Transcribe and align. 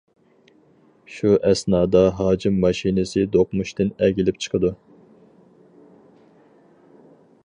شۇ 1.15 1.33
ئەسنادا 1.49 2.01
ھاجىم 2.21 2.57
ماشىنىسى 2.63 3.27
دوقمۇشتىن 3.35 3.93
ئەگىلىپ 4.07 4.43
چىقىدۇ. 4.45 4.75